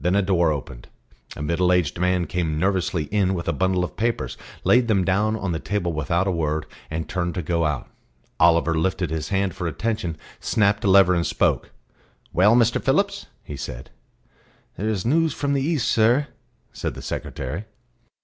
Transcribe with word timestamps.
Then 0.00 0.16
a 0.16 0.20
door 0.20 0.50
opened; 0.50 0.88
a 1.36 1.40
middle 1.40 1.72
aged 1.72 2.00
man 2.00 2.26
came 2.26 2.58
nervously 2.58 3.04
in 3.12 3.34
with 3.34 3.46
a 3.46 3.52
bundle 3.52 3.84
of 3.84 3.96
papers, 3.96 4.36
laid 4.64 4.88
them 4.88 5.04
down 5.04 5.36
on 5.36 5.52
the 5.52 5.60
table 5.60 5.92
without 5.92 6.26
a 6.26 6.32
word, 6.32 6.66
and 6.90 7.08
turned 7.08 7.36
to 7.36 7.40
go 7.42 7.64
out. 7.64 7.86
Oliver 8.40 8.74
lifted 8.76 9.10
his 9.10 9.28
hand 9.28 9.54
for 9.54 9.68
attention, 9.68 10.16
snapped 10.40 10.82
a 10.82 10.88
lever, 10.90 11.14
and 11.14 11.24
spoke. 11.24 11.70
"Well, 12.32 12.56
Mr. 12.56 12.82
Phillips?" 12.82 13.26
he 13.44 13.56
said. 13.56 13.90
"There 14.76 14.88
is 14.88 15.06
news 15.06 15.32
from 15.32 15.52
the 15.52 15.62
East, 15.62 15.86
sir," 15.86 16.26
said 16.72 16.94
the 16.94 17.00
secretary. 17.02 17.66